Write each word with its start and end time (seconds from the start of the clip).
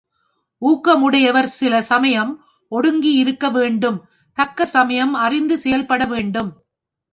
ஊக்கம் 0.61 1.01
உடையவர் 1.01 1.47
சில 1.47 1.81
சமயம் 1.81 2.31
ஒடுங்கி 2.71 3.13
இருக்க 3.13 3.49
வேண்டும் 3.49 3.99
தக்க 4.37 4.65
சமயம் 4.65 5.13
அறிந்து 5.13 5.57
செயல்பட 5.57 6.05
வேண்டும். 6.05 6.51